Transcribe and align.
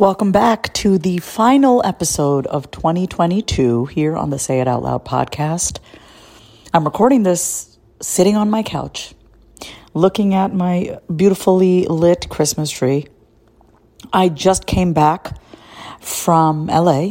Welcome 0.00 0.32
back 0.32 0.72
to 0.76 0.96
the 0.96 1.18
final 1.18 1.82
episode 1.84 2.46
of 2.46 2.70
2022 2.70 3.84
here 3.84 4.16
on 4.16 4.30
the 4.30 4.38
Say 4.38 4.60
It 4.60 4.66
Out 4.66 4.82
Loud 4.82 5.04
podcast. 5.04 5.78
I'm 6.72 6.84
recording 6.84 7.22
this 7.22 7.78
sitting 8.00 8.34
on 8.34 8.48
my 8.48 8.62
couch, 8.62 9.12
looking 9.92 10.32
at 10.32 10.54
my 10.54 10.98
beautifully 11.14 11.84
lit 11.84 12.30
Christmas 12.30 12.70
tree. 12.70 13.08
I 14.10 14.30
just 14.30 14.64
came 14.64 14.94
back 14.94 15.36
from 16.00 16.68
LA. 16.68 17.10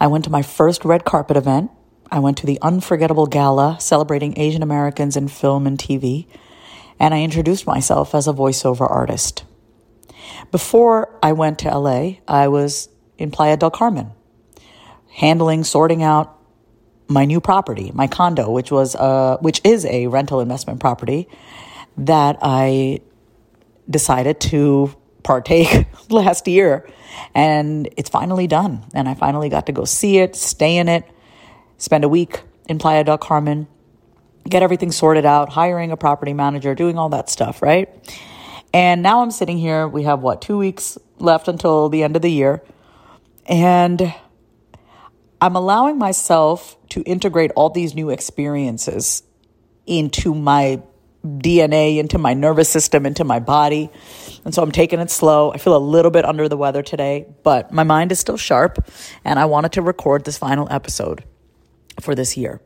I 0.00 0.08
went 0.08 0.24
to 0.24 0.30
my 0.30 0.42
first 0.42 0.84
red 0.84 1.04
carpet 1.04 1.36
event. 1.36 1.70
I 2.10 2.18
went 2.18 2.36
to 2.38 2.46
the 2.46 2.58
Unforgettable 2.60 3.26
Gala 3.26 3.76
celebrating 3.78 4.36
Asian 4.36 4.64
Americans 4.64 5.16
in 5.16 5.28
film 5.28 5.68
and 5.68 5.78
TV, 5.78 6.26
and 6.98 7.14
I 7.14 7.22
introduced 7.22 7.64
myself 7.64 8.12
as 8.12 8.26
a 8.26 8.32
voiceover 8.32 8.90
artist. 8.90 9.44
Before 10.50 11.18
I 11.22 11.32
went 11.32 11.60
to 11.60 11.76
LA, 11.76 12.16
I 12.26 12.48
was 12.48 12.88
in 13.18 13.30
Playa 13.30 13.56
del 13.56 13.70
Carmen, 13.70 14.12
handling, 15.10 15.64
sorting 15.64 16.02
out 16.02 16.38
my 17.08 17.24
new 17.24 17.40
property, 17.40 17.90
my 17.94 18.06
condo, 18.06 18.50
which 18.50 18.70
was 18.70 18.94
uh, 18.94 19.38
which 19.40 19.60
is 19.64 19.84
a 19.86 20.06
rental 20.06 20.40
investment 20.40 20.80
property 20.80 21.28
that 21.96 22.38
I 22.42 23.00
decided 23.88 24.40
to 24.40 24.94
partake 25.22 25.86
last 26.10 26.46
year, 26.46 26.88
and 27.34 27.88
it's 27.96 28.10
finally 28.10 28.46
done. 28.46 28.84
And 28.94 29.08
I 29.08 29.14
finally 29.14 29.48
got 29.48 29.66
to 29.66 29.72
go 29.72 29.84
see 29.84 30.18
it, 30.18 30.36
stay 30.36 30.76
in 30.76 30.88
it, 30.88 31.04
spend 31.78 32.04
a 32.04 32.08
week 32.08 32.42
in 32.68 32.78
Playa 32.78 33.04
del 33.04 33.18
Carmen, 33.18 33.66
get 34.48 34.62
everything 34.62 34.92
sorted 34.92 35.24
out, 35.24 35.48
hiring 35.48 35.90
a 35.90 35.96
property 35.96 36.34
manager, 36.34 36.74
doing 36.74 36.98
all 36.98 37.08
that 37.10 37.28
stuff, 37.28 37.62
right? 37.62 37.88
And 38.72 39.02
now 39.02 39.22
I'm 39.22 39.30
sitting 39.30 39.58
here. 39.58 39.88
We 39.88 40.02
have 40.04 40.20
what, 40.20 40.42
two 40.42 40.58
weeks 40.58 40.98
left 41.18 41.48
until 41.48 41.88
the 41.88 42.02
end 42.02 42.16
of 42.16 42.22
the 42.22 42.30
year. 42.30 42.62
And 43.46 44.14
I'm 45.40 45.56
allowing 45.56 45.98
myself 45.98 46.76
to 46.90 47.02
integrate 47.02 47.50
all 47.56 47.70
these 47.70 47.94
new 47.94 48.10
experiences 48.10 49.22
into 49.86 50.34
my 50.34 50.82
DNA, 51.24 51.98
into 51.98 52.18
my 52.18 52.34
nervous 52.34 52.68
system, 52.68 53.06
into 53.06 53.24
my 53.24 53.38
body. 53.38 53.90
And 54.44 54.54
so 54.54 54.62
I'm 54.62 54.72
taking 54.72 55.00
it 55.00 55.10
slow. 55.10 55.52
I 55.52 55.58
feel 55.58 55.76
a 55.76 55.78
little 55.78 56.10
bit 56.10 56.24
under 56.24 56.48
the 56.48 56.56
weather 56.56 56.82
today, 56.82 57.26
but 57.42 57.72
my 57.72 57.84
mind 57.84 58.12
is 58.12 58.20
still 58.20 58.36
sharp. 58.36 58.88
And 59.24 59.38
I 59.38 59.46
wanted 59.46 59.72
to 59.72 59.82
record 59.82 60.24
this 60.24 60.38
final 60.38 60.68
episode 60.70 61.24
for 62.00 62.14
this 62.14 62.36
year. 62.36 62.60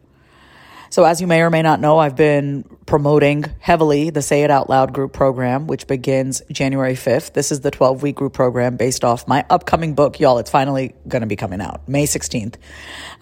So, 0.93 1.05
as 1.05 1.23
you 1.23 1.27
may 1.27 1.41
or 1.41 1.49
may 1.49 1.63
not 1.63 1.81
know, 1.81 1.97
I've 1.97 2.17
been 2.17 2.65
promoting 2.85 3.47
heavily 3.61 4.11
the 4.11 4.21
Say 4.21 4.43
It 4.43 4.51
Out 4.51 4.69
Loud 4.69 4.93
group 4.93 5.15
program, 5.15 5.67
which 5.67 5.87
begins 5.87 6.43
January 6.53 6.93
5th. 6.93 7.33
This 7.33 7.51
is 7.51 7.61
the 7.61 7.71
12 7.71 8.03
week 8.03 8.15
group 8.15 8.35
program 8.35 8.77
based 8.77 9.03
off 9.03 9.27
my 9.27 9.43
upcoming 9.49 9.95
book. 9.95 10.21
Y'all, 10.21 10.37
it's 10.37 10.51
finally 10.51 10.95
going 11.09 11.23
to 11.23 11.27
be 11.27 11.35
coming 11.35 11.63
out 11.63 11.89
May 11.89 12.05
16th. 12.05 12.57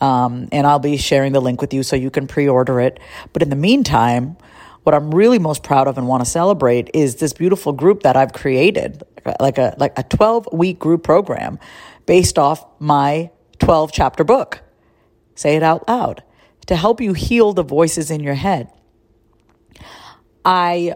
Um, 0.00 0.48
and 0.50 0.66
I'll 0.66 0.80
be 0.80 0.96
sharing 0.96 1.32
the 1.32 1.40
link 1.40 1.60
with 1.60 1.72
you 1.72 1.84
so 1.84 1.94
you 1.94 2.10
can 2.10 2.26
pre 2.26 2.48
order 2.48 2.80
it. 2.80 2.98
But 3.32 3.40
in 3.40 3.50
the 3.50 3.56
meantime, 3.56 4.36
what 4.82 4.92
I'm 4.92 5.14
really 5.14 5.38
most 5.38 5.62
proud 5.62 5.86
of 5.86 5.96
and 5.96 6.08
want 6.08 6.24
to 6.24 6.28
celebrate 6.28 6.90
is 6.92 7.16
this 7.16 7.32
beautiful 7.32 7.72
group 7.72 8.02
that 8.02 8.16
I've 8.16 8.32
created, 8.32 9.04
like 9.38 9.58
a 9.58 9.76
like 9.78 9.96
a 9.96 10.02
12 10.02 10.48
week 10.52 10.80
group 10.80 11.04
program 11.04 11.60
based 12.04 12.36
off 12.36 12.66
my 12.80 13.30
12 13.60 13.92
chapter 13.92 14.24
book. 14.24 14.60
Say 15.36 15.54
it 15.54 15.62
out 15.62 15.86
loud 15.86 16.24
to 16.70 16.76
help 16.76 17.00
you 17.00 17.14
heal 17.14 17.52
the 17.52 17.64
voices 17.64 18.12
in 18.12 18.20
your 18.20 18.34
head. 18.34 18.70
I 20.44 20.94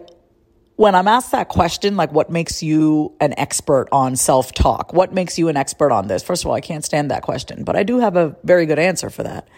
when 0.77 0.95
I'm 0.95 1.07
asked 1.07 1.33
that 1.33 1.49
question, 1.49 1.97
like 1.97 2.13
what 2.13 2.29
makes 2.29 2.63
you 2.63 3.13
an 3.19 3.33
expert 3.37 3.89
on 3.91 4.15
self 4.15 4.53
talk? 4.53 4.93
What 4.93 5.13
makes 5.13 5.37
you 5.37 5.49
an 5.49 5.57
expert 5.57 5.91
on 5.91 6.07
this? 6.07 6.23
First 6.23 6.45
of 6.45 6.49
all, 6.49 6.55
I 6.55 6.61
can't 6.61 6.85
stand 6.85 7.11
that 7.11 7.23
question, 7.23 7.65
but 7.65 7.75
I 7.75 7.83
do 7.83 7.99
have 7.99 8.15
a 8.15 8.37
very 8.45 8.65
good 8.65 8.79
answer 8.79 9.09
for 9.09 9.23
that. 9.23 9.49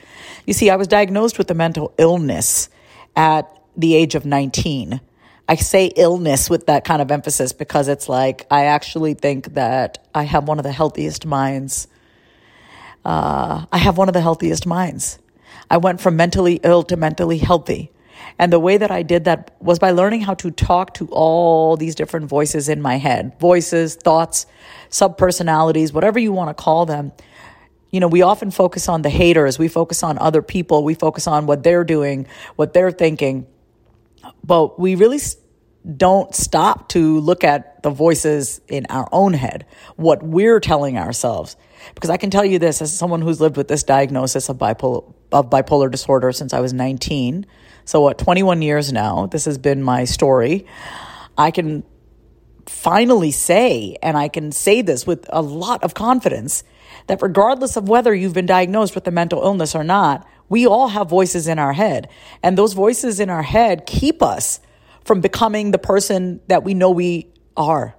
You 0.48 0.54
see, 0.54 0.72
I 0.72 0.76
was 0.76 0.88
diagnosed 0.88 1.38
with 1.38 1.52
a 1.52 1.54
mental 1.54 1.94
illness 2.00 2.70
at 3.16 3.48
the 3.76 3.94
age 3.94 4.16
of 4.16 4.26
19. 4.26 5.00
I 5.48 5.56
say 5.56 5.92
illness 5.96 6.50
with 6.50 6.66
that 6.66 6.84
kind 6.84 7.00
of 7.00 7.12
emphasis 7.12 7.54
because 7.54 7.90
it's 7.90 8.10
like 8.10 8.48
I 8.50 8.66
actually 8.66 9.14
think 9.14 9.54
that 9.54 10.08
I 10.16 10.24
have 10.24 10.48
one 10.48 10.58
of 10.58 10.64
the 10.64 10.72
healthiest 10.72 11.28
minds. 11.28 11.88
Uh, 13.06 13.66
I 13.72 13.78
have 13.78 14.00
one 14.00 14.10
of 14.10 14.16
the 14.16 14.22
healthiest 14.22 14.66
minds. 14.66 15.20
I 15.70 15.78
went 15.78 16.02
from 16.02 16.16
mentally 16.16 16.60
ill 16.64 16.84
to 16.84 16.98
mentally 16.98 17.38
healthy. 17.38 17.92
And 18.40 18.52
the 18.54 18.60
way 18.60 18.78
that 18.78 18.92
I 18.92 19.04
did 19.04 19.26
that 19.26 19.56
was 19.60 19.80
by 19.80 19.92
learning 19.92 20.22
how 20.22 20.34
to 20.36 20.52
talk 20.52 20.94
to 20.96 21.08
all 21.12 21.78
these 21.78 21.96
different 21.96 22.28
voices 22.28 22.70
in 22.70 22.82
my 22.82 22.98
head 22.98 23.38
voices, 23.40 23.96
thoughts, 23.96 24.46
subpersonalities, 24.90 25.94
whatever 25.94 26.20
you 26.20 26.32
want 26.32 26.56
to 26.56 26.62
call 26.62 26.86
them. 26.86 27.12
You 27.92 28.00
know, 28.00 28.08
we 28.08 28.22
often 28.22 28.52
focus 28.52 28.90
on 28.90 29.02
the 29.02 29.10
haters, 29.10 29.58
we 29.58 29.70
focus 29.70 30.04
on 30.04 30.18
other 30.18 30.42
people, 30.42 30.84
we 30.84 30.94
focus 30.94 31.26
on 31.26 31.46
what 31.46 31.64
they're 31.64 31.86
doing, 31.86 32.28
what 32.56 32.74
they're 32.74 32.92
thinking. 32.92 33.48
But 34.44 34.80
we 34.80 34.96
really 34.96 35.20
don't 35.96 36.36
stop 36.36 36.90
to 36.90 37.20
look 37.20 37.46
at 37.46 37.82
the 37.82 37.90
voices 37.90 38.60
in 38.68 38.86
our 38.90 39.08
own 39.12 39.34
head, 39.34 39.66
what 39.96 40.22
we're 40.22 40.60
telling 40.60 40.98
ourselves. 40.98 41.56
Because 41.96 42.10
I 42.10 42.18
can 42.18 42.30
tell 42.30 42.44
you 42.44 42.60
this 42.60 42.82
as 42.82 42.96
someone 42.96 43.22
who's 43.22 43.40
lived 43.40 43.56
with 43.56 43.70
this 43.70 43.84
diagnosis 43.84 44.50
of 44.50 44.58
bipolar, 44.58 45.14
of 45.32 45.50
bipolar 45.50 45.92
disorder 45.92 46.32
since 46.32 46.54
I 46.54 46.60
was 46.60 46.74
19. 46.74 47.46
So, 47.86 48.02
what, 48.02 48.18
21 48.18 48.62
years 48.62 48.92
now, 48.92 49.28
this 49.28 49.46
has 49.46 49.58
been 49.58 49.82
my 49.82 50.06
story. 50.06 50.66
I 51.38 51.52
can 51.52 51.84
finally 52.66 53.32
say, 53.32 53.98
and 54.02 54.18
I 54.18 54.28
can 54.28 54.52
say 54.52 54.82
this 54.82 55.08
with 55.08 55.26
a 55.30 55.42
lot 55.42 55.84
of 55.84 55.94
confidence, 55.94 56.64
that 57.08 57.22
regardless 57.22 57.78
of 57.78 57.88
whether 57.88 58.14
you've 58.14 58.34
been 58.34 58.46
diagnosed 58.46 58.96
with 58.96 59.08
a 59.08 59.12
mental 59.12 59.42
illness 59.42 59.76
or 59.76 59.84
not, 59.84 60.28
we 60.50 60.66
all 60.66 60.90
have 60.90 61.10
voices 61.10 61.48
in 61.48 61.60
our 61.60 61.74
head. 61.74 62.10
And 62.44 62.58
those 62.58 62.74
voices 62.74 63.20
in 63.20 63.30
our 63.30 63.44
head 63.44 63.86
keep 63.86 64.22
us 64.22 64.60
from 65.04 65.22
becoming 65.22 65.72
the 65.72 65.78
person 65.78 66.42
that 66.48 66.64
we 66.64 66.74
know 66.74 66.92
we 66.92 67.28
are 67.56 67.96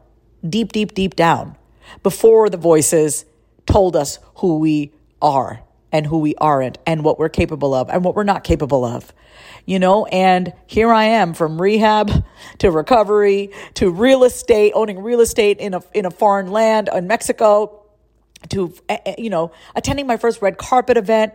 deep, 0.46 0.72
deep, 0.72 0.94
deep 0.94 1.16
down 1.16 1.56
before 2.02 2.50
the 2.50 2.56
voices 2.56 3.24
told 3.66 3.96
us 3.96 4.18
who 4.36 4.58
we 4.58 4.92
are 5.20 5.62
and 5.92 6.06
who 6.06 6.18
we 6.18 6.34
aren't 6.36 6.78
and 6.86 7.04
what 7.04 7.18
we're 7.18 7.28
capable 7.28 7.74
of 7.74 7.88
and 7.88 8.04
what 8.04 8.14
we're 8.14 8.24
not 8.24 8.44
capable 8.44 8.84
of. 8.84 9.12
You 9.66 9.78
know, 9.78 10.06
and 10.06 10.52
here 10.66 10.92
I 10.92 11.04
am 11.04 11.34
from 11.34 11.60
rehab 11.60 12.24
to 12.58 12.70
recovery 12.70 13.50
to 13.74 13.90
real 13.90 14.24
estate, 14.24 14.72
owning 14.74 15.02
real 15.02 15.20
estate 15.20 15.58
in 15.58 15.74
a 15.74 15.80
in 15.92 16.06
a 16.06 16.10
foreign 16.10 16.50
land 16.50 16.88
in 16.92 17.06
Mexico 17.06 17.84
to 18.50 18.72
eh, 18.88 18.98
eh, 19.04 19.14
you 19.18 19.30
know, 19.30 19.52
attending 19.74 20.06
my 20.06 20.16
first 20.16 20.40
red 20.40 20.56
carpet 20.58 20.96
event. 20.96 21.34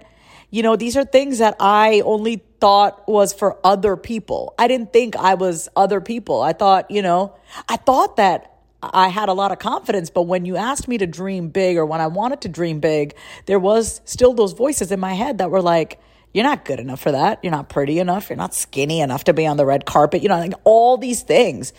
You 0.50 0.64
know, 0.64 0.76
these 0.76 0.96
are 0.98 1.04
things 1.04 1.40
that 1.40 1.56
I 1.60 2.02
only 2.02 2.44
thought 2.60 3.08
was 3.08 3.34
for 3.34 3.58
other 3.64 3.98
people. 3.98 4.54
I 4.58 4.68
didn't 4.68 4.94
think 4.94 5.16
I 5.16 5.34
was 5.34 5.68
other 5.76 6.00
people. 6.00 6.42
I 6.42 6.54
thought, 6.54 6.92
you 6.92 7.02
know, 7.02 7.36
I 7.68 7.78
thought 7.78 8.18
that 8.18 8.53
I 8.94 9.08
had 9.08 9.30
a 9.30 9.34
lot 9.34 9.52
of 9.52 9.60
confidence, 9.60 10.10
but 10.10 10.24
when 10.24 10.46
you 10.46 10.58
asked 10.58 10.88
me 10.88 10.98
to 10.98 11.08
dream 11.08 11.50
big 11.50 11.78
or 11.78 11.86
when 11.86 12.02
I 12.02 12.08
wanted 12.08 12.42
to 12.42 12.50
dream 12.50 12.80
big, 12.80 13.16
there 13.46 13.60
was 13.60 14.02
still 14.06 14.34
those 14.34 14.54
voices 14.54 14.92
in 14.92 15.00
my 15.00 15.14
head 15.14 15.38
that 15.38 15.52
were 15.52 15.62
like, 15.62 16.00
you're 16.34 16.44
not 16.44 16.66
good 16.66 16.80
enough 16.80 17.00
for 17.00 17.12
that. 17.12 17.40
You're 17.44 17.52
not 17.52 17.70
pretty 17.70 18.00
enough. 18.00 18.30
You're 18.30 18.38
not 18.38 18.56
skinny 18.56 19.02
enough 19.02 19.26
to 19.26 19.34
be 19.34 19.46
on 19.46 19.58
the 19.58 19.66
red 19.66 19.86
carpet. 19.86 20.24
You 20.24 20.30
know, 20.30 20.38
like 20.38 20.54
all 20.64 20.98
these 20.98 21.22
things. 21.22 21.74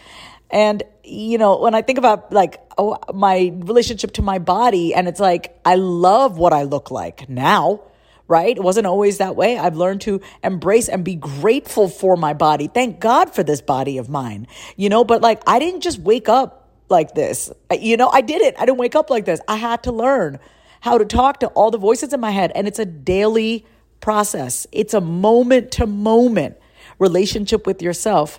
And, 0.50 0.82
you 1.02 1.38
know, 1.38 1.58
when 1.58 1.74
I 1.74 1.82
think 1.82 1.98
about 1.98 2.32
like 2.32 2.60
oh, 2.78 2.98
my 3.12 3.52
relationship 3.54 4.12
to 4.12 4.22
my 4.22 4.38
body, 4.38 4.94
and 4.94 5.08
it's 5.08 5.20
like, 5.20 5.58
I 5.64 5.74
love 5.74 6.38
what 6.38 6.52
I 6.52 6.62
look 6.62 6.90
like 6.90 7.28
now 7.28 7.82
right? 8.26 8.56
It 8.56 8.62
wasn't 8.62 8.86
always 8.86 9.18
that 9.18 9.36
way. 9.36 9.58
I've 9.58 9.76
learned 9.76 10.00
to 10.02 10.20
embrace 10.42 10.88
and 10.88 11.04
be 11.04 11.14
grateful 11.14 11.88
for 11.88 12.16
my 12.16 12.32
body. 12.32 12.68
Thank 12.68 13.00
God 13.00 13.34
for 13.34 13.42
this 13.42 13.60
body 13.60 13.98
of 13.98 14.08
mine, 14.08 14.46
you 14.76 14.88
know, 14.88 15.04
but 15.04 15.20
like 15.20 15.42
I 15.46 15.58
didn't 15.58 15.82
just 15.82 15.98
wake 15.98 16.28
up 16.28 16.63
like 16.88 17.14
this. 17.14 17.50
You 17.72 17.96
know, 17.96 18.08
I 18.08 18.20
did 18.20 18.42
it. 18.42 18.54
I 18.58 18.66
didn't 18.66 18.78
wake 18.78 18.94
up 18.94 19.10
like 19.10 19.24
this. 19.24 19.40
I 19.48 19.56
had 19.56 19.82
to 19.84 19.92
learn 19.92 20.38
how 20.80 20.98
to 20.98 21.04
talk 21.04 21.40
to 21.40 21.46
all 21.48 21.70
the 21.70 21.78
voices 21.78 22.12
in 22.12 22.20
my 22.20 22.30
head. 22.30 22.52
And 22.54 22.68
it's 22.68 22.78
a 22.78 22.84
daily 22.84 23.64
process, 24.00 24.66
it's 24.70 24.92
a 24.92 25.00
moment 25.00 25.72
to 25.72 25.86
moment 25.86 26.58
relationship 26.98 27.66
with 27.66 27.80
yourself. 27.80 28.38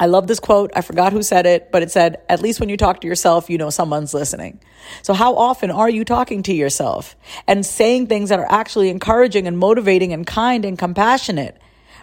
I 0.00 0.06
love 0.06 0.26
this 0.26 0.40
quote. 0.40 0.72
I 0.74 0.80
forgot 0.80 1.12
who 1.12 1.22
said 1.22 1.46
it, 1.46 1.70
but 1.70 1.84
it 1.84 1.92
said, 1.92 2.20
at 2.28 2.42
least 2.42 2.58
when 2.58 2.68
you 2.68 2.76
talk 2.76 3.00
to 3.02 3.06
yourself, 3.06 3.48
you 3.48 3.56
know 3.56 3.70
someone's 3.70 4.12
listening. 4.12 4.58
So 5.02 5.14
how 5.14 5.36
often 5.36 5.70
are 5.70 5.88
you 5.88 6.04
talking 6.04 6.42
to 6.44 6.52
yourself 6.52 7.14
and 7.46 7.64
saying 7.64 8.08
things 8.08 8.30
that 8.30 8.40
are 8.40 8.50
actually 8.50 8.88
encouraging 8.88 9.46
and 9.46 9.56
motivating 9.56 10.12
and 10.12 10.26
kind 10.26 10.64
and 10.64 10.76
compassionate? 10.76 11.61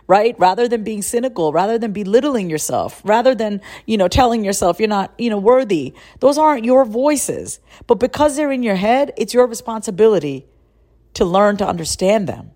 Right? 0.10 0.36
Rather 0.40 0.68
than 0.68 0.84
being 0.84 1.04
cynical, 1.04 1.54
rather 1.54 1.78
than 1.78 1.94
belittling 1.94 2.50
yourself, 2.50 3.00
rather 3.06 3.36
than, 3.36 3.62
you 3.86 3.96
know, 3.96 4.08
telling 4.08 4.44
yourself 4.44 4.80
you're 4.80 4.90
not, 4.90 5.14
you 5.20 5.30
know, 5.30 5.38
worthy. 5.38 5.94
Those 6.20 6.40
aren't 6.40 6.66
your 6.66 6.84
voices. 6.84 7.60
But 7.86 8.00
because 8.00 8.36
they're 8.36 8.52
in 8.52 8.64
your 8.64 8.76
head, 8.76 9.14
it's 9.18 9.36
your 9.36 9.46
responsibility 9.46 10.48
to 11.14 11.26
learn 11.26 11.58
to 11.58 11.68
understand 11.68 12.28
them 12.28 12.50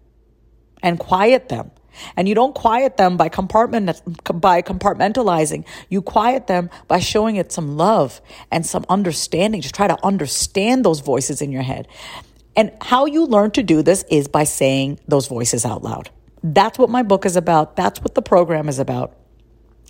and 0.81 0.97
quiet 0.97 1.49
them. 1.49 1.69
And 2.17 2.27
you 2.27 2.33
don't 2.33 2.55
quiet 2.55 2.97
them 2.97 3.17
by 3.17 3.29
compartment 3.29 4.01
by 4.33 4.63
compartmentalizing. 4.63 5.63
You 5.89 6.01
quiet 6.01 6.47
them 6.47 6.71
by 6.87 6.97
showing 6.97 7.35
it 7.35 7.51
some 7.51 7.77
love 7.77 8.19
and 8.49 8.65
some 8.65 8.83
understanding. 8.89 9.61
Just 9.61 9.75
try 9.75 9.87
to 9.87 10.03
understand 10.03 10.83
those 10.83 11.01
voices 11.01 11.39
in 11.39 11.51
your 11.51 11.61
head. 11.61 11.87
And 12.55 12.71
how 12.81 13.05
you 13.05 13.27
learn 13.27 13.51
to 13.51 13.61
do 13.61 13.83
this 13.83 14.05
is 14.09 14.27
by 14.27 14.43
saying 14.43 14.99
those 15.07 15.27
voices 15.27 15.65
out 15.65 15.83
loud. 15.83 16.09
That's 16.43 16.77
what 16.77 16.89
my 16.89 17.03
book 17.03 17.25
is 17.25 17.35
about. 17.35 17.75
That's 17.75 18.01
what 18.01 18.15
the 18.15 18.21
program 18.21 18.67
is 18.67 18.77
about. 18.77 19.15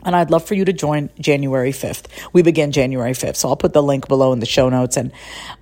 And 0.06 0.16
I'd 0.16 0.30
love 0.30 0.46
for 0.46 0.54
you 0.54 0.66
to 0.66 0.74
join 0.74 1.10
January 1.20 1.72
5th. 1.72 2.06
We 2.34 2.42
begin 2.42 2.72
January 2.72 3.14
5th. 3.14 3.38
So 3.38 3.50
I'll 3.50 3.56
put 3.56 3.74
the 3.74 3.82
link 3.82 4.08
below 4.08 4.34
in 4.34 4.40
the 4.40 4.46
show 4.46 4.70
notes. 4.70 4.98
And, 4.98 5.12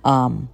um, 0.04 0.48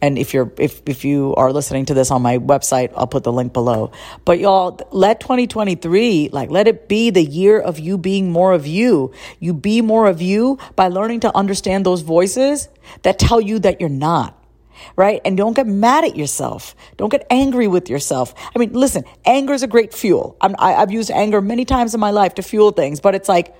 and 0.00 0.18
if 0.18 0.32
you're, 0.32 0.50
if, 0.58 0.82
if 0.86 1.04
you 1.04 1.34
are 1.36 1.52
listening 1.52 1.84
to 1.86 1.94
this 1.94 2.10
on 2.10 2.22
my 2.22 2.38
website, 2.38 2.92
I'll 2.96 3.06
put 3.06 3.24
the 3.24 3.32
link 3.32 3.52
below. 3.52 3.92
But 4.24 4.38
y'all, 4.38 4.80
let 4.92 5.20
2023, 5.20 6.30
like, 6.32 6.50
let 6.50 6.68
it 6.68 6.88
be 6.88 7.10
the 7.10 7.22
year 7.22 7.60
of 7.60 7.78
you 7.78 7.98
being 7.98 8.30
more 8.32 8.52
of 8.52 8.66
you. 8.66 9.12
You 9.40 9.52
be 9.52 9.82
more 9.82 10.06
of 10.06 10.22
you 10.22 10.58
by 10.74 10.88
learning 10.88 11.20
to 11.20 11.36
understand 11.36 11.84
those 11.84 12.00
voices 12.00 12.68
that 13.02 13.18
tell 13.18 13.40
you 13.40 13.58
that 13.60 13.80
you're 13.80 13.90
not 13.90 14.37
right? 14.96 15.20
And 15.24 15.36
don't 15.36 15.54
get 15.54 15.66
mad 15.66 16.04
at 16.04 16.16
yourself. 16.16 16.74
Don't 16.96 17.10
get 17.10 17.26
angry 17.30 17.68
with 17.68 17.88
yourself. 17.88 18.34
I 18.54 18.58
mean, 18.58 18.72
listen, 18.72 19.04
anger 19.24 19.54
is 19.54 19.62
a 19.62 19.66
great 19.66 19.94
fuel. 19.94 20.36
I'm, 20.40 20.54
I, 20.58 20.74
I've 20.74 20.90
used 20.92 21.10
anger 21.10 21.40
many 21.40 21.64
times 21.64 21.94
in 21.94 22.00
my 22.00 22.10
life 22.10 22.34
to 22.34 22.42
fuel 22.42 22.70
things, 22.72 23.00
but 23.00 23.14
it's 23.14 23.28
like, 23.28 23.54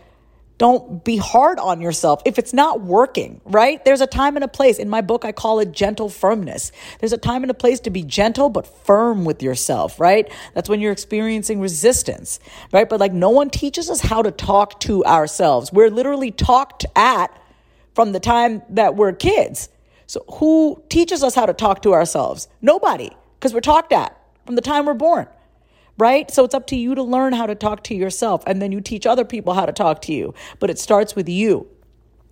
don't 0.58 1.04
be 1.04 1.16
hard 1.16 1.60
on 1.60 1.80
yourself 1.80 2.20
if 2.26 2.36
it's 2.36 2.52
not 2.52 2.80
working, 2.80 3.40
right? 3.44 3.82
There's 3.84 4.00
a 4.00 4.08
time 4.08 4.36
and 4.36 4.44
a 4.44 4.48
place. 4.48 4.78
In 4.78 4.88
my 4.88 5.00
book, 5.00 5.24
I 5.24 5.30
call 5.30 5.60
it 5.60 5.70
gentle 5.70 6.08
firmness. 6.08 6.72
There's 6.98 7.12
a 7.12 7.18
time 7.18 7.44
and 7.44 7.50
a 7.50 7.54
place 7.54 7.78
to 7.80 7.90
be 7.90 8.02
gentle 8.02 8.50
but 8.50 8.66
firm 8.84 9.24
with 9.24 9.40
yourself, 9.40 10.00
right? 10.00 10.30
That's 10.54 10.68
when 10.68 10.80
you're 10.80 10.90
experiencing 10.90 11.60
resistance, 11.60 12.40
right? 12.72 12.88
But 12.88 12.98
like 12.98 13.12
no 13.12 13.30
one 13.30 13.50
teaches 13.50 13.88
us 13.88 14.00
how 14.00 14.22
to 14.22 14.32
talk 14.32 14.80
to 14.80 15.04
ourselves. 15.04 15.72
We're 15.72 15.90
literally 15.90 16.32
talked 16.32 16.84
at 16.96 17.28
from 17.94 18.10
the 18.10 18.20
time 18.20 18.62
that 18.70 18.96
we're 18.96 19.12
kids. 19.12 19.68
So 20.08 20.24
who 20.32 20.82
teaches 20.88 21.22
us 21.22 21.34
how 21.34 21.46
to 21.46 21.52
talk 21.52 21.82
to 21.82 21.92
ourselves? 21.92 22.48
Nobody, 22.60 23.10
because 23.38 23.54
we're 23.54 23.60
talked 23.60 23.92
at 23.92 24.18
from 24.46 24.56
the 24.56 24.62
time 24.62 24.86
we're 24.86 24.94
born. 24.94 25.28
Right? 25.98 26.30
So 26.30 26.44
it's 26.44 26.54
up 26.54 26.66
to 26.68 26.76
you 26.76 26.94
to 26.94 27.02
learn 27.02 27.32
how 27.32 27.46
to 27.46 27.54
talk 27.54 27.84
to 27.84 27.94
yourself 27.94 28.42
and 28.46 28.62
then 28.62 28.72
you 28.72 28.80
teach 28.80 29.04
other 29.04 29.24
people 29.24 29.52
how 29.52 29.66
to 29.66 29.72
talk 29.72 30.00
to 30.02 30.12
you. 30.12 30.32
But 30.58 30.70
it 30.70 30.78
starts 30.78 31.14
with 31.14 31.28
you. 31.28 31.68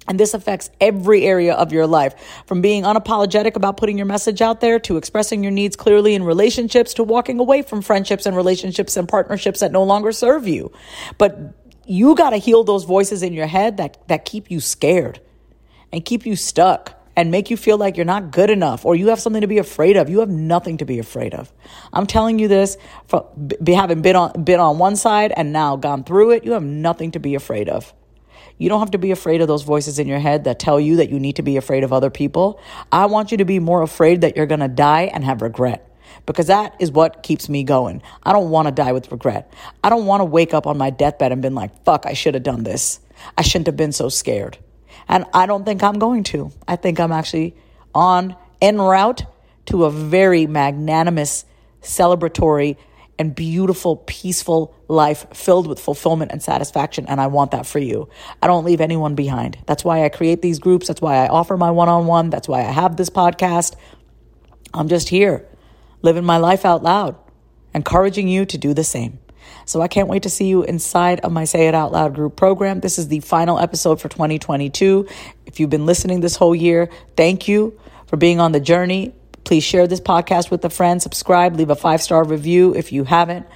And 0.08 0.20
this 0.20 0.34
affects 0.34 0.70
every 0.80 1.24
area 1.24 1.52
of 1.52 1.72
your 1.72 1.86
life, 1.86 2.14
from 2.46 2.60
being 2.60 2.84
unapologetic 2.84 3.56
about 3.56 3.76
putting 3.76 3.98
your 3.98 4.06
message 4.06 4.40
out 4.40 4.60
there 4.60 4.78
to 4.80 4.96
expressing 4.96 5.42
your 5.42 5.50
needs 5.50 5.74
clearly 5.74 6.14
in 6.14 6.22
relationships 6.22 6.94
to 6.94 7.02
walking 7.02 7.40
away 7.40 7.62
from 7.62 7.82
friendships 7.82 8.24
and 8.24 8.36
relationships 8.36 8.96
and 8.96 9.08
partnerships 9.08 9.60
that 9.60 9.72
no 9.72 9.82
longer 9.82 10.12
serve 10.12 10.46
you. 10.46 10.70
But 11.18 11.54
you 11.86 12.14
got 12.14 12.30
to 12.30 12.36
heal 12.36 12.62
those 12.62 12.84
voices 12.84 13.24
in 13.24 13.32
your 13.32 13.48
head 13.48 13.78
that, 13.78 13.98
that 14.06 14.24
keep 14.24 14.48
you 14.48 14.60
scared 14.60 15.20
and 15.92 16.04
keep 16.04 16.24
you 16.24 16.36
stuck 16.36 16.95
and 17.16 17.30
make 17.30 17.50
you 17.50 17.56
feel 17.56 17.78
like 17.78 17.96
you're 17.96 18.06
not 18.06 18.30
good 18.30 18.50
enough 18.50 18.84
or 18.84 18.94
you 18.94 19.08
have 19.08 19.18
something 19.18 19.40
to 19.40 19.46
be 19.46 19.58
afraid 19.58 19.96
of. 19.96 20.10
You 20.10 20.20
have 20.20 20.28
nothing 20.28 20.76
to 20.78 20.84
be 20.84 20.98
afraid 20.98 21.34
of. 21.34 21.50
I'm 21.92 22.06
telling 22.06 22.38
you 22.38 22.46
this 22.46 22.76
from 23.06 23.24
having 23.66 24.02
been 24.02 24.16
on, 24.16 24.44
been 24.44 24.60
on 24.60 24.78
one 24.78 24.96
side 24.96 25.32
and 25.34 25.52
now 25.52 25.76
gone 25.76 26.04
through 26.04 26.32
it. 26.32 26.44
You 26.44 26.52
have 26.52 26.62
nothing 26.62 27.12
to 27.12 27.18
be 27.18 27.34
afraid 27.34 27.68
of. 27.68 27.94
You 28.58 28.68
don't 28.68 28.80
have 28.80 28.92
to 28.92 28.98
be 28.98 29.10
afraid 29.10 29.40
of 29.40 29.48
those 29.48 29.62
voices 29.62 29.98
in 29.98 30.06
your 30.06 30.18
head 30.18 30.44
that 30.44 30.58
tell 30.58 30.78
you 30.80 30.96
that 30.96 31.10
you 31.10 31.18
need 31.18 31.36
to 31.36 31.42
be 31.42 31.56
afraid 31.56 31.84
of 31.84 31.92
other 31.92 32.10
people. 32.10 32.60
I 32.92 33.06
want 33.06 33.30
you 33.30 33.38
to 33.38 33.44
be 33.44 33.58
more 33.58 33.82
afraid 33.82 34.22
that 34.22 34.36
you're 34.36 34.46
going 34.46 34.60
to 34.60 34.68
die 34.68 35.10
and 35.12 35.24
have 35.24 35.42
regret 35.42 35.90
because 36.24 36.46
that 36.46 36.74
is 36.78 36.90
what 36.90 37.22
keeps 37.22 37.48
me 37.48 37.64
going. 37.64 38.02
I 38.22 38.32
don't 38.32 38.50
want 38.50 38.66
to 38.68 38.72
die 38.72 38.92
with 38.92 39.10
regret. 39.12 39.52
I 39.84 39.90
don't 39.90 40.06
want 40.06 40.20
to 40.20 40.24
wake 40.24 40.54
up 40.54 40.66
on 40.66 40.78
my 40.78 40.90
deathbed 40.90 41.32
and 41.32 41.42
been 41.42 41.54
like, 41.54 41.84
fuck, 41.84 42.06
I 42.06 42.14
should 42.14 42.34
have 42.34 42.42
done 42.42 42.62
this. 42.62 43.00
I 43.36 43.42
shouldn't 43.42 43.66
have 43.66 43.76
been 43.76 43.92
so 43.92 44.08
scared. 44.08 44.58
And 45.08 45.24
I 45.32 45.46
don't 45.46 45.64
think 45.64 45.82
I'm 45.82 45.98
going 45.98 46.22
to. 46.24 46.52
I 46.66 46.76
think 46.76 47.00
I'm 47.00 47.12
actually 47.12 47.56
on 47.94 48.36
en 48.60 48.80
route 48.80 49.24
to 49.66 49.84
a 49.84 49.90
very 49.90 50.46
magnanimous, 50.46 51.44
celebratory, 51.82 52.76
and 53.18 53.34
beautiful, 53.34 53.96
peaceful 53.96 54.74
life 54.88 55.26
filled 55.32 55.66
with 55.66 55.80
fulfillment 55.80 56.32
and 56.32 56.42
satisfaction. 56.42 57.06
And 57.06 57.20
I 57.20 57.28
want 57.28 57.52
that 57.52 57.66
for 57.66 57.78
you. 57.78 58.08
I 58.42 58.46
don't 58.46 58.64
leave 58.64 58.80
anyone 58.80 59.14
behind. 59.14 59.58
That's 59.66 59.84
why 59.84 60.04
I 60.04 60.08
create 60.08 60.42
these 60.42 60.58
groups. 60.58 60.88
That's 60.88 61.00
why 61.00 61.24
I 61.24 61.28
offer 61.28 61.56
my 61.56 61.70
one 61.70 61.88
on 61.88 62.06
one. 62.06 62.30
That's 62.30 62.48
why 62.48 62.60
I 62.60 62.70
have 62.70 62.96
this 62.96 63.10
podcast. 63.10 63.74
I'm 64.74 64.88
just 64.88 65.08
here 65.08 65.46
living 66.02 66.24
my 66.24 66.36
life 66.36 66.64
out 66.64 66.82
loud, 66.82 67.16
encouraging 67.74 68.28
you 68.28 68.44
to 68.46 68.58
do 68.58 68.74
the 68.74 68.84
same. 68.84 69.18
So 69.66 69.82
I 69.82 69.88
can't 69.88 70.08
wait 70.08 70.22
to 70.22 70.30
see 70.30 70.46
you 70.46 70.62
inside 70.62 71.20
of 71.20 71.32
my 71.32 71.44
Say 71.44 71.66
It 71.66 71.74
Out 71.74 71.90
Loud 71.90 72.14
group 72.14 72.36
program. 72.36 72.78
This 72.78 72.98
is 72.98 73.08
the 73.08 73.18
final 73.18 73.58
episode 73.58 74.00
for 74.00 74.08
2022. 74.08 75.08
If 75.44 75.58
you've 75.58 75.70
been 75.70 75.86
listening 75.86 76.20
this 76.20 76.36
whole 76.36 76.54
year, 76.54 76.88
thank 77.16 77.48
you 77.48 77.78
for 78.06 78.16
being 78.16 78.38
on 78.38 78.52
the 78.52 78.60
journey. 78.60 79.12
Please 79.42 79.64
share 79.64 79.88
this 79.88 80.00
podcast 80.00 80.52
with 80.52 80.64
a 80.64 80.70
friend, 80.70 81.02
subscribe, 81.02 81.56
leave 81.56 81.70
a 81.70 81.76
five 81.76 82.00
star 82.00 82.24
review 82.24 82.74
if 82.74 82.92
you 82.92 83.02
haven't. 83.02 83.46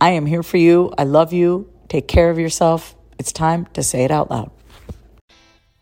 I 0.00 0.12
am 0.12 0.24
here 0.24 0.42
for 0.42 0.56
you. 0.56 0.92
I 0.96 1.04
love 1.04 1.34
you. 1.34 1.70
Take 1.88 2.08
care 2.08 2.30
of 2.30 2.38
yourself. 2.38 2.94
It's 3.18 3.30
time 3.30 3.66
to 3.74 3.82
say 3.82 4.04
it 4.04 4.10
out 4.10 4.30
loud. 4.30 4.50